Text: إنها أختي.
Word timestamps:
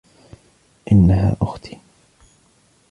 إنها 0.91 1.35
أختي. 1.41 1.79